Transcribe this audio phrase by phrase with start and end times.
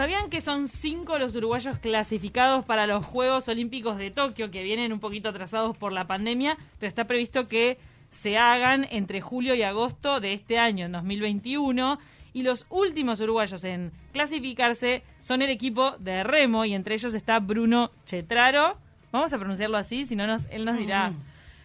[0.00, 4.94] ¿sabían que son cinco los uruguayos clasificados para los Juegos Olímpicos de Tokio, que vienen
[4.94, 7.76] un poquito atrasados por la pandemia, pero está previsto que
[8.08, 11.98] se hagan entre julio y agosto de este año, en 2021?
[12.32, 17.38] Y los últimos uruguayos en clasificarse son el equipo de remo, y entre ellos está
[17.38, 18.78] Bruno Chetraro.
[19.12, 21.12] Vamos a pronunciarlo así, si no nos, él nos dirá.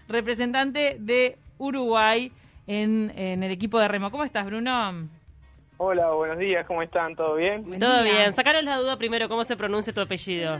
[0.10, 2.34] Representante de Uruguay
[2.68, 4.12] en, en el equipo de remo.
[4.12, 5.08] ¿Cómo estás, Bruno?
[5.78, 7.16] Hola, buenos días, ¿cómo están?
[7.16, 7.80] ¿Todo bien?
[7.80, 8.32] Todo bien.
[8.34, 10.58] Sacaros la duda primero, ¿cómo se pronuncia tu apellido?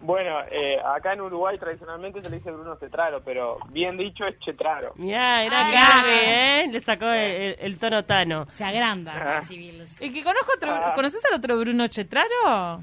[0.00, 4.38] Bueno, eh, acá en Uruguay tradicionalmente se le dice Bruno Cetraro, pero bien dicho es
[4.38, 4.92] Chetraro.
[4.94, 6.68] Mirá, era Ay, grave, ¿eh?
[6.68, 8.46] Le sacó el, el tono tano.
[8.48, 9.42] Se agranda Ah.
[9.42, 10.00] civiles.
[10.00, 10.92] El que conozco otro, Ah.
[10.94, 12.80] ¿Conoces al otro Bruno Chetraro?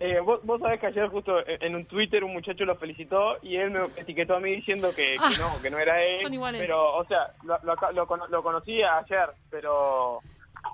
[0.00, 3.54] Eh, vos, vos sabés que ayer justo en un Twitter un muchacho lo felicitó y
[3.56, 6.20] él me etiquetó a mí diciendo que, que no, que no era él.
[6.20, 6.60] Son iguales.
[6.60, 10.18] Pero, o sea, lo, lo, lo lo conocí ayer, pero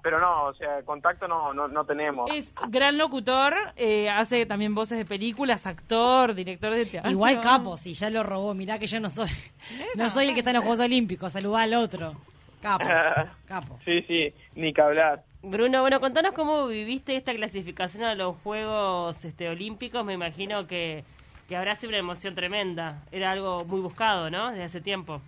[0.02, 2.30] pero no, o sea, contacto no, no, no tenemos.
[2.30, 7.10] Es gran locutor, eh, hace también voces de películas, actor, director de teatro.
[7.10, 8.54] Igual capo, si ya lo robó.
[8.54, 9.30] Mirá que yo no soy
[9.94, 11.32] no soy el que está en los Juegos Olímpicos.
[11.32, 12.14] Saludá al otro.
[12.62, 12.84] Capo,
[13.46, 13.78] capo.
[13.84, 15.24] Sí, sí, ni que hablar.
[15.42, 20.04] Bruno, bueno, contanos cómo viviste esta clasificación a los Juegos este, Olímpicos.
[20.04, 21.04] Me imagino que,
[21.48, 23.02] que habrá sido una emoción tremenda.
[23.10, 24.50] Era algo muy buscado, ¿no?
[24.50, 25.22] Desde hace tiempo.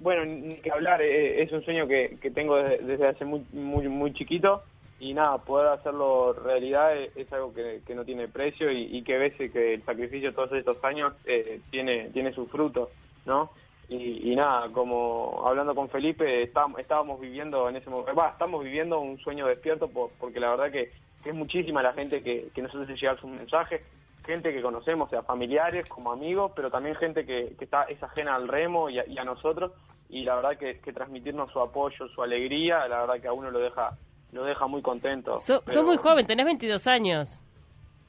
[0.00, 3.88] Bueno, ni que hablar, eh, es un sueño que, que tengo desde, hace muy, muy,
[3.88, 4.62] muy chiquito
[4.98, 9.16] y nada, poder hacerlo realidad es, es algo que, que no tiene precio y, que
[9.18, 12.90] ves que el sacrificio todos estos años eh, tiene, tiene sus frutos,
[13.24, 13.50] ¿no?
[13.88, 18.62] Y, y nada, como hablando con Felipe, estábamos, estábamos viviendo en ese momento, va, estamos
[18.62, 20.92] viviendo un sueño despierto por- porque la verdad que,
[21.24, 23.80] que es muchísima la gente que, que nos hace llegar sus mensajes,
[24.24, 28.34] gente que conocemos, sea familiares, como amigos, pero también gente que, que está es ajena
[28.34, 29.72] al remo y a, y a nosotros,
[30.08, 33.50] y la verdad que, que transmitirnos su apoyo, su alegría, la verdad que a uno
[33.50, 33.96] lo deja
[34.32, 35.36] lo deja muy contento.
[35.36, 37.40] So- Pero- Sos muy joven, tenés 22 años.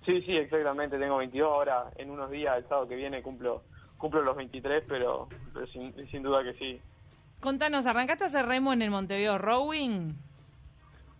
[0.05, 3.63] Sí, sí, exactamente, tengo 22 ahora, en unos días, el sábado que viene cumplo
[3.97, 6.79] cumplo los 23, pero, pero sin, sin duda que sí.
[7.39, 10.13] Contanos, ¿arrancaste a hacer remo en el Montevideo Rowing?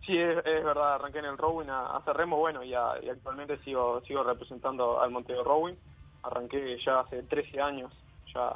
[0.05, 2.95] Sí, es, es verdad, arranqué en el rowing a, a hacer remo, bueno, y, a-
[3.03, 5.75] y actualmente sigo sigo representando al Montevideo Rowing.
[6.23, 7.91] Arranqué ya hace 13 años,
[8.33, 8.53] ya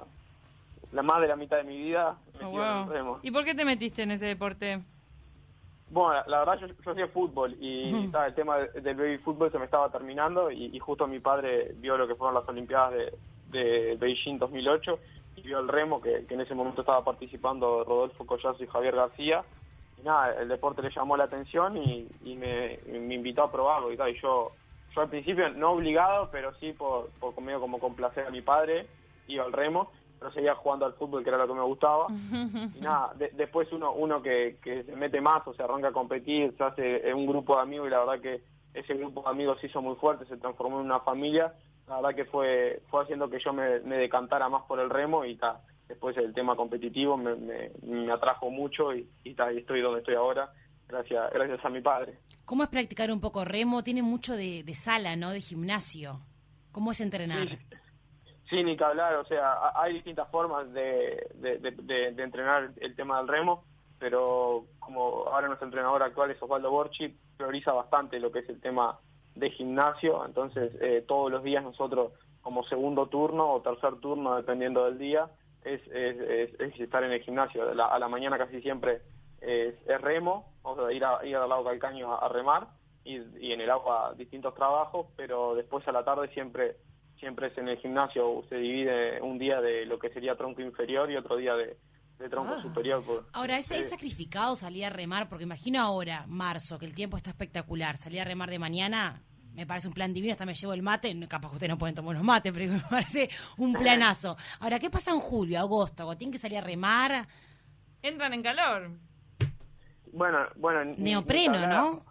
[0.92, 3.20] la más de la mitad de mi vida Oh, en el remo.
[3.24, 4.82] ¿Y por qué te metiste en ese deporte?
[5.90, 9.18] Bueno, la, la verdad yo, yo hacía fútbol y ta, el tema de- del baby
[9.20, 12.48] fútbol se me estaba terminando y, y justo mi padre vio lo que fueron las
[12.50, 13.14] Olimpiadas de,
[13.52, 15.00] de Beijing 2008
[15.38, 18.96] y vio el remo que, que en ese momento estaba participando Rodolfo Collazo y Javier
[18.96, 19.44] García
[20.06, 22.80] nada, el deporte le llamó la atención y, y me,
[23.14, 24.52] invitó a probarlo y tal, y yo,
[24.96, 28.88] yo al principio no obligado, pero sí por, por medio como complacer a mi padre,
[29.28, 32.08] iba al remo, pero seguía jugando al fútbol que era lo que me gustaba.
[32.76, 35.92] Y nada, de- después uno uno que, que se mete más o se arranca a
[35.92, 38.42] competir, se hace un grupo de amigos y la verdad que
[38.74, 41.54] ese grupo de amigos se hizo muy fuerte, se transformó en una familia,
[41.88, 45.26] la verdad que fue fue haciendo que yo me, me decantara más por el remo
[45.26, 49.58] y ta, después el tema competitivo me, me, me atrajo mucho y, y, ta, y
[49.60, 50.52] estoy donde estoy ahora
[50.88, 52.20] gracias gracias a mi padre.
[52.46, 53.84] ¿Cómo es practicar un poco remo?
[53.84, 55.32] Tiene mucho de, de sala, ¿no?
[55.32, 56.22] De gimnasio.
[56.72, 57.48] ¿Cómo es entrenar?
[57.50, 57.58] Sí,
[58.48, 62.24] Sí, ni que hablar, o sea, ha- hay distintas formas de, de, de- de- de
[62.24, 63.64] entrenar el tema del remo,
[63.98, 68.62] pero como ahora nuestro entrenador actual es Osvaldo Borchi, prioriza bastante lo que es el
[68.62, 69.00] tema
[69.34, 74.86] de gimnasio, entonces eh, todos los días nosotros como segundo turno o tercer turno, dependiendo
[74.86, 75.28] del día,
[75.66, 77.70] es, es, es- es estar en el gimnasio.
[77.70, 79.02] A la, a la mañana casi siempre
[79.42, 82.68] es, es remo, o sea, ir, a, ir al lago Calcaño a, a remar
[83.04, 86.78] y, y en el agua distintos trabajos, pero después a la tarde siempre
[87.20, 91.10] siempre es en el gimnasio, se divide un día de lo que sería tronco inferior
[91.10, 91.78] y otro día de,
[92.20, 93.04] de tronco superior.
[93.06, 95.30] por- Ahora, ¿es, es eh, sacrificado salir a remar?
[95.30, 97.96] Porque imagino ahora, marzo, que el tiempo está espectacular.
[97.98, 99.22] Salir a remar de mañana
[99.56, 100.34] me parece un plan divino.
[100.34, 101.18] Hasta me llevo el mate.
[101.28, 104.38] Capaz que ustedes no pueden tomar unos mates, pero me parece un planazo.
[104.60, 106.16] Ahora, ¿qué pasa en julio, agosto?
[106.16, 107.28] ¿Tienen que salir a remar?
[108.02, 108.92] Entran en calor.
[110.12, 111.68] Bueno, bueno, ni Neopreno.
[111.68, 112.06] ¿no?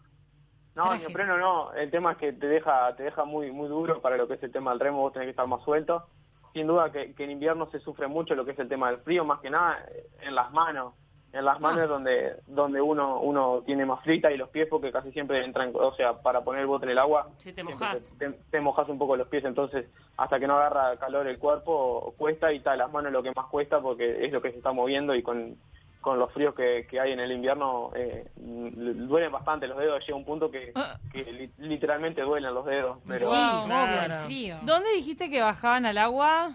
[0.75, 1.03] No, Trajes.
[1.03, 4.27] neopreno no, el tema es que te deja te deja muy muy duro para lo
[4.27, 6.09] que es el tema del remo, vos tenés que estar más suelto.
[6.53, 9.01] Sin duda que, que en invierno se sufre mucho lo que es el tema del
[9.01, 10.95] frío, más que nada eh, en las manos.
[11.35, 14.93] En las manos es donde donde uno uno tiene más frita y los pies porque
[14.93, 17.99] casi siempre entran, o sea, para poner el bote en el agua, Sí, te mojás.
[18.19, 19.87] te, te- te mojas un poco los pies, entonces
[20.17, 23.47] hasta que no agarra calor el cuerpo cuesta y tal, las manos lo que más
[23.47, 25.57] cuesta porque es lo que se está moviendo y con,
[26.01, 30.17] con los fríos que, que hay en el invierno eh, duelen bastante los dedos, llega
[30.17, 30.99] un punto que, Ah.
[31.13, 33.35] que li- literalmente duelen los dedos, pero sí, Wow,
[33.65, 34.15] obvio, claro.
[34.15, 34.57] el frío.
[34.63, 36.53] ¿Dónde dijiste que bajaban al agua?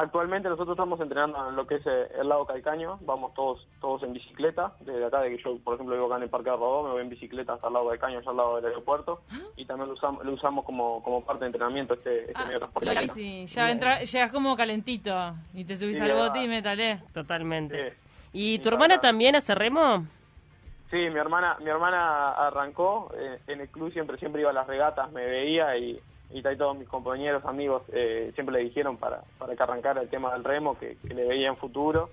[0.00, 4.04] Actualmente nosotros estamos entrenando en lo que es eh, el lago Calcaño, vamos todos todos
[4.04, 6.56] en bicicleta, desde acá de que yo, por ejemplo, vivo acá en el Parque de
[6.56, 9.22] Rodó, me voy en bicicleta hasta el lago Calcaño, allá al lado del aeropuerto,
[9.56, 12.60] y también lo usamos, lo usamos como, como parte de entrenamiento este, este Ah, medio
[12.60, 13.08] de transporte.
[13.12, 17.02] sí, ya entra, llegas como calentito y te subís Sí, al bote y métale.
[17.12, 17.90] Totalmente.
[17.90, 17.96] Sí.
[18.34, 20.06] ¿Y tu hermana también hace remo?
[20.92, 24.68] Sí, mi hermana, mi hermana arrancó eh, en el club siempre, siempre iba a las
[24.68, 29.56] regatas, me veía y, y todos mis compañeros, amigos, eh, siempre le dijeron para, para
[29.56, 32.10] que arrancara el tema del remo, que, le veía en futuro.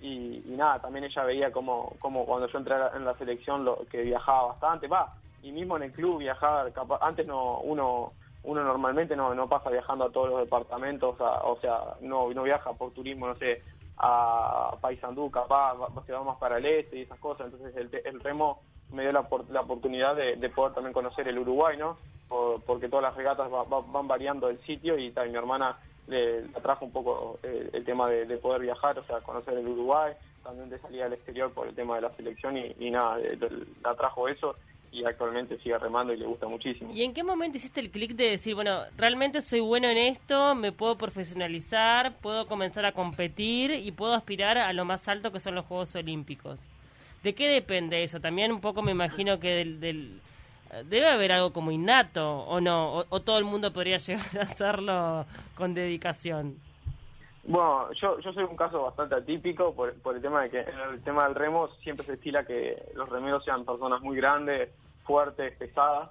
[0.00, 3.84] Y, y nada, también ella veía como, como cuando yo entré en la selección lo,
[3.88, 5.12] que viajaba bastante, va,
[5.42, 8.12] y mismo en el club viajaba, capa- antes no uno
[8.44, 12.42] uno normalmente no, no pasa viajando a todos los departamentos, a- o sea, no, no
[12.44, 13.62] viaja por turismo, no sé,
[13.96, 17.90] a Paysandú, capaz, va, se va más para el este y esas cosas, entonces el,
[18.04, 18.62] el remo
[18.92, 21.98] me dio la, la oportunidad de, de poder también conocer el Uruguay, ¿no?
[22.28, 25.78] Por- porque todas las regatas va- va- van variando el sitio y tal, mi hermana
[26.08, 29.66] le, atrajo un poco eh, el tema de, de poder viajar, o sea, conocer el
[29.68, 33.18] Uruguay, también de salir al exterior por el tema de la selección y, y nada,
[33.18, 33.38] le
[33.84, 34.56] atrajo eso
[34.90, 36.90] y actualmente sigue remando y le gusta muchísimo.
[36.94, 40.54] ¿Y en qué momento hiciste el clic de decir, bueno, realmente soy bueno en esto,
[40.54, 45.40] me puedo profesionalizar, puedo comenzar a competir y puedo aspirar a lo más alto que
[45.40, 46.60] son los Juegos Olímpicos?
[47.22, 48.20] ¿De qué depende eso?
[48.20, 49.80] También un poco me imagino que del...
[49.80, 50.20] del-
[50.84, 53.04] debe haber algo como innato, ¿o no?
[53.08, 56.56] O, todo el mundo podría llegar a hacerlo con dedicación.
[57.44, 61.02] Bueno, yo, yo soy un caso bastante atípico por, el tema de que en el
[61.02, 64.70] tema del remo siempre se estila que los remeros sean personas muy grandes,
[65.04, 66.10] fuertes, pesadas.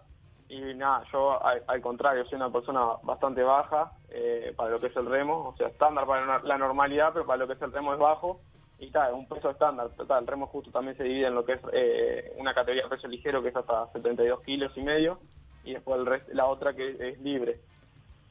[0.49, 4.87] Y nada, yo al, al contrario, soy una persona bastante baja eh, para lo que
[4.87, 7.73] es el remo, o sea, estándar para la normalidad, pero para lo que es el
[7.73, 8.39] remo es bajo.
[8.79, 9.89] Y tal, un peso estándar.
[9.97, 12.89] Total, el remo justo también se divide en lo que es eh, una categoría de
[12.89, 15.19] peso ligero que es hasta 72 kilos y medio,
[15.63, 17.59] y después el rest- la otra que es libre.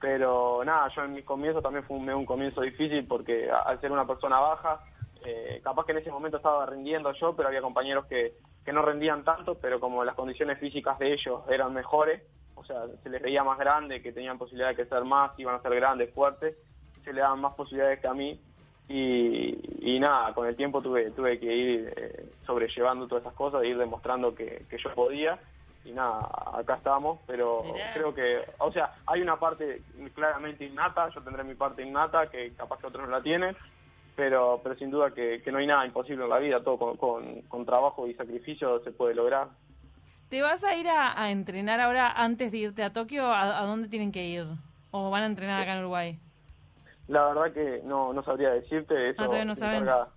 [0.00, 4.06] Pero nada, yo en mis comienzos también fue un, comienzo difícil porque al ser una
[4.06, 4.80] persona baja,
[5.24, 8.34] eh, capaz que en ese momento estaba rindiendo yo, pero había compañeros que,
[8.64, 12.22] que no rendían tanto, pero como las condiciones físicas de ellos eran mejores,
[12.54, 15.62] o sea, se les veía más grande, que tenían posibilidad de crecer más, iban a
[15.62, 16.56] ser grandes, fuertes,
[17.02, 18.40] se le daban más posibilidades que a mí.
[18.88, 23.64] Y, y nada, con el tiempo tuve, tuve que ir eh, sobrellevando todas esas cosas,
[23.64, 25.38] ir demostrando que, que yo podía
[25.84, 27.92] y nada, acá estamos, pero Mirá.
[27.94, 29.82] creo que, o sea, hay una parte
[30.14, 33.56] claramente innata, yo tendré mi parte innata, que capaz que otros no la tienen,
[34.16, 36.96] pero, pero sin duda que, que no hay nada imposible en la vida, todo con,
[36.96, 39.48] con, con trabajo y sacrificio se puede lograr.
[40.28, 43.26] ¿Te vas a ir a, a entrenar ahora antes de irte a Tokio?
[43.26, 44.44] ¿A, a dónde tienen que ir?
[44.90, 46.18] ¿O van a entrenar acá en Uruguay?
[47.08, 49.82] La verdad que no, no sabría decirte, eso Ah, todavía no se saben.
[49.82, 50.08] encarga,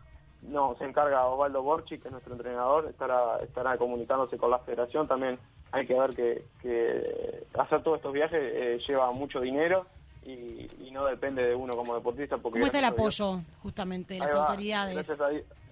[0.41, 5.07] no, se encarga Osvaldo Borchi, que es nuestro entrenador, estará, estará comunicándose con la federación,
[5.07, 5.37] también
[5.71, 9.85] hay que ver que, que hacer todos estos viajes eh, lleva mucho dinero
[10.25, 12.37] y, y no depende de uno como deportista.
[12.37, 14.47] Porque ¿Cómo está el Dios- apoyo, justamente, de las va.
[14.47, 14.95] autoridades?
[14.95, 15.29] Gracias a,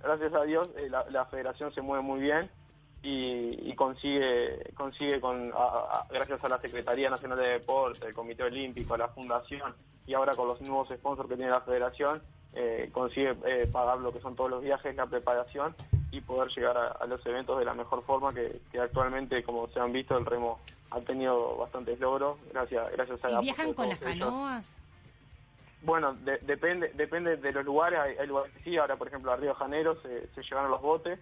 [0.07, 2.49] gracias a Dios eh, la, la federación se mueve muy bien
[3.07, 5.57] y, y consigue, consigue con, a-
[5.99, 9.73] a- gracias a la Secretaría Nacional de Deporte, el Comité Olímpico, a la Fundación
[10.05, 12.21] y ahora con los nuevos sponsors que tiene la federación,
[12.53, 15.73] eh, consigue eh, pagar lo que son todos los viajes, la preparación
[16.11, 19.67] y poder llegar a, a los eventos de la mejor forma que, que actualmente, como
[19.69, 20.59] se han visto, el remo
[20.91, 24.75] ha tenido bastantes logros gracias, gracias a ¿Y la viajan con las canoas?
[25.81, 27.99] bueno, de- depende depende de los lugares.
[27.99, 30.71] Hay, hay lugares que sí, ahora por ejemplo a Río de Janeiro se, se llevaron
[30.71, 31.19] los botes.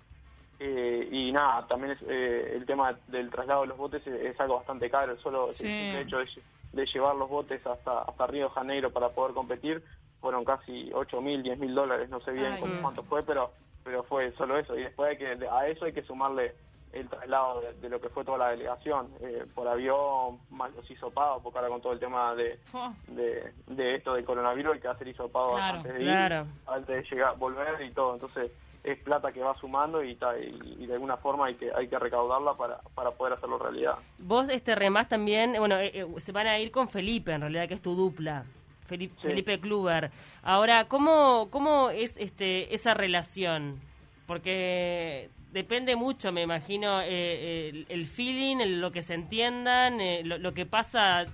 [0.60, 4.40] Eh, y nada, también es, eh, el tema del traslado de los botes es, es
[4.40, 5.18] algo bastante caro.
[5.20, 5.68] Solo Sí.
[5.68, 6.42] el hecho de, lle-
[6.74, 9.84] de llevar los botes hasta, hasta Río de Janeiro para poder competir
[10.22, 12.10] fueron casi 8 mil, 10 mil dólares.
[12.10, 13.52] No sé bien Ay, cómo- cuánto fue, pero
[13.84, 14.76] pero fue solo eso.
[14.76, 16.56] Y después hay que, a eso hay que sumarle
[16.92, 20.90] el traslado de, de lo que fue toda la delegación, eh, por avión, más los
[20.90, 24.80] hisopados, porque ahora con todo el tema de, Oh, de, de esto del coronavirus hay
[24.80, 26.48] que hacer hisopado Claro, antes de ir, claro.
[26.66, 28.16] antes de llegar, volver y todo.
[28.16, 28.50] Entonces
[28.86, 31.88] es plata que va sumando y, ta- y, y de alguna forma hay que hay
[31.88, 33.96] que recaudarla para, para poder hacerlo realidad.
[34.20, 37.68] Vos este remás también, bueno, eh, eh, se van a ir con Felipe, en realidad,
[37.68, 38.46] que es tu dupla.
[38.86, 39.28] Felipe, Sí.
[39.28, 40.12] Felipe Kluber.
[40.44, 43.80] Ahora, ¿cómo, ¿cómo es este esa relación?
[44.28, 50.22] Porque depende mucho, me imagino, eh, el, el feeling, el- lo que se entiendan, eh,
[50.24, 51.26] lo, lo que pasa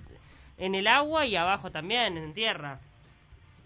[0.56, 2.78] en el agua y abajo también, en tierra.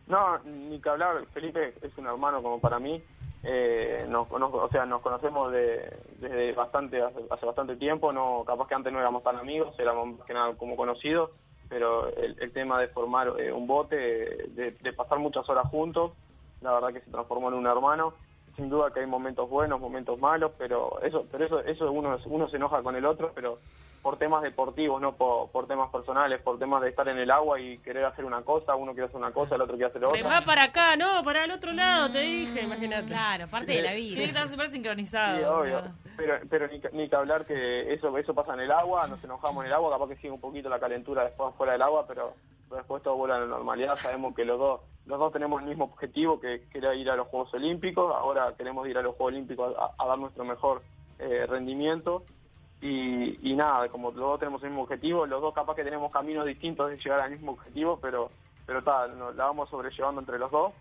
[0.09, 3.03] No, ni que hablar, Felipe es un hermano como para mí.
[3.43, 5.89] Eh, nos, nos- o sea, nos conocemos de,
[6.19, 8.13] desde bastante hace, hace bastante tiempo.
[8.13, 11.31] No, capaz que antes no éramos tan amigos, éramos más que nada como conocidos.
[11.69, 16.13] Pero el, tema de formar eh, un bote, de, de pasar muchas horas juntos,
[16.61, 18.15] la verdad que se transformó en un hermano.
[18.55, 22.49] Sin duda que hay momentos buenos, momentos malos, pero eso, pero eso, eso uno, uno
[22.49, 23.59] se enoja con el otro, pero
[24.07, 27.59] por temas deportivos, no por, por temas personales, por temas de estar en el agua
[27.59, 30.07] y querer hacer una cosa, uno quiere hacer una cosa, el otro quiere hacer Te
[30.07, 30.29] otra.
[30.41, 33.07] va para acá, no, para el otro lado, te dije, imagínate.
[33.09, 34.25] Claro, parte de la Tiene que vida.
[34.27, 35.39] estar súper sincronizado.
[35.39, 35.83] Sí, obvio.
[35.83, 35.95] ¿no?
[36.17, 39.25] Pero, pero ni, que- ni que hablar que eso eso pasa en el agua, nos
[39.25, 42.05] enojamos en el agua, capaz que sigue un poquito la calentura después fuera del agua,
[42.07, 42.35] pero,
[42.69, 43.97] pero después todo vuelve a la normalidad.
[43.97, 47.17] Sabemos que los dos los dos tenemos el mismo objetivo, que, que era ir a
[47.17, 48.15] los Juegos Olímpicos.
[48.15, 50.83] Ahora queremos ir a los Juegos Olímpicos a, a dar nuestro mejor
[51.19, 52.23] eh, rendimiento.
[52.87, 56.13] Y, y nada, como los dos tenemos el mismo objetivo, los dos capaz que tenemos
[56.13, 58.31] caminos distintos de llegar al mismo objetivo, pero
[58.67, 60.73] pero tal, la vamos sobrellevando entre los dos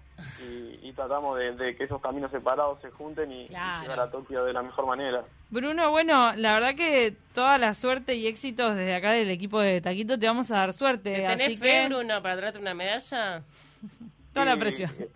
[0.41, 3.81] y, y tratamos de, de que esos caminos separados se junten y, y Claro.
[3.83, 5.23] llegar a Tokio de la mejor manera.
[5.51, 9.81] Bruno, bueno, la verdad que toda la suerte y éxitos desde acá del equipo de
[9.81, 11.13] Taquito te vamos a dar suerte.
[11.13, 13.43] ¿Te así tenés fe, que Bruno, para traerte una medalla?
[14.33, 14.89] toda la presión.
[14.99, 15.07] eh,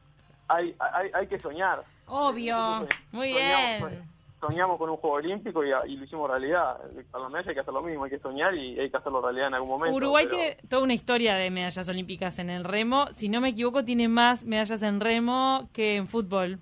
[0.47, 1.83] Hay, hay, hay que soñar.
[2.05, 2.87] Obvio.
[3.11, 3.79] Muy Soñamos- bien.
[3.81, 4.08] Soñamos
[4.39, 6.77] con un juego olímpico y, y lo hicimos realidad.
[7.11, 9.21] Para la medalla hay que hacer lo mismo, hay que soñar y hay que hacerlo
[9.21, 9.95] realidad en algún momento.
[9.95, 13.07] Uruguay pero- tiene toda una historia de medallas olímpicas en el remo.
[13.15, 16.59] Si no me equivoco, tiene más medallas en remo que en fútbol.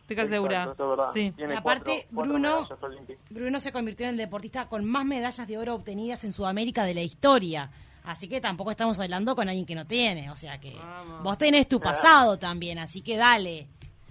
[0.00, 1.02] Estoy casi Exacto, segura.
[1.02, 1.34] eso es.
[1.36, 1.42] Sí.
[1.54, 3.18] Aparte, cuatro- cuatro Bruno- medallas.
[3.30, 6.94] Bruno se convirtió en el deportista con más medallas de oro obtenidas en Sudamérica de
[6.94, 7.70] la historia.
[8.04, 10.30] Así que tampoco estamos hablando con alguien que no tiene.
[10.30, 11.22] O sea que Vamos.
[11.22, 13.66] vos tenés tu pasado también, así que dale.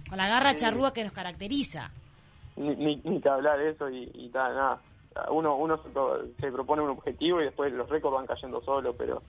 [0.08, 1.90] Con la garra charrúa que nos caracteriza.
[2.58, 4.82] Ni, ni, ni que hablar de eso y, y tal, nada.
[5.30, 8.94] Uno, uno se, pro- se propone un objetivo y después los récords van cayendo solo,
[8.96, 9.22] pero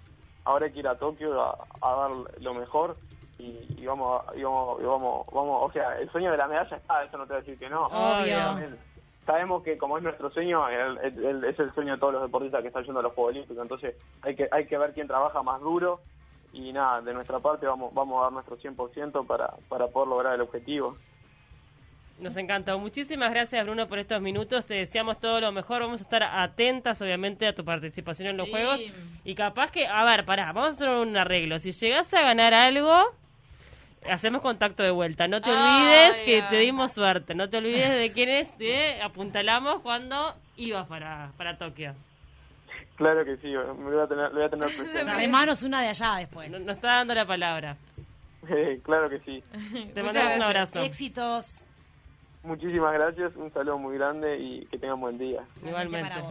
[0.45, 2.97] ahora hay que ir a Tokio a, a dar lo mejor
[3.37, 6.47] y, y vamos, a- y vamos, y vamos, vamos, o sea, el sueño de la
[6.47, 7.87] medalla está, eso no te voy a decir que no.
[7.87, 8.67] Obvio.
[9.25, 12.21] Sabemos que como es nuestro sueño, el- el- el- es el sueño de todos los
[12.23, 15.07] deportistas que están yendo a los Juegos Olímpicos, entonces hay que, hay que ver quién
[15.07, 16.01] trabaja más duro
[16.51, 20.33] y nada, de nuestra parte vamos, vamos a dar nuestro 100% para, para poder lograr
[20.35, 20.97] el objetivo.
[22.19, 22.77] Nos encantó.
[22.79, 24.65] Muchísimas gracias, Bruno, por estos minutos.
[24.65, 25.81] Te deseamos todo lo mejor.
[25.81, 28.51] Vamos a estar atentas, obviamente, a tu participación en los Sí.
[28.51, 28.81] juegos.
[29.23, 31.59] Y capaz que, a ver, pará, vamos a hacer un arreglo.
[31.59, 33.01] Si llegas a ganar algo,
[34.09, 35.27] hacemos contacto de vuelta.
[35.29, 37.35] No te olvides que te dimos suerte.
[37.35, 41.95] No te olvides de quiénes te apuntalamos cuando ibas para, para Tokio.
[42.97, 45.03] Claro que sí, me voy a tener, lo voy a tener presente.
[45.65, 46.49] Una de allá después.
[46.51, 47.77] No- Nos está dando la palabra.
[48.83, 49.41] claro que sí.
[49.93, 50.81] Te mandamos un abrazo.
[50.81, 51.63] Éxitos.
[52.43, 55.43] Muchísimas gracias, un saludo muy grande y que tengan buen día.
[55.61, 56.21] Igualmente.